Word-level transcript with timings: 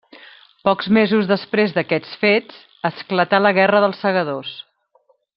Pocs 0.67 0.87
mesos 0.97 1.27
després 1.31 1.75
d'aquests 1.75 2.15
fets 2.23 2.57
esclatà 2.91 3.41
la 3.47 3.51
guerra 3.61 3.83
dels 3.87 4.01
Segadors. 4.07 4.55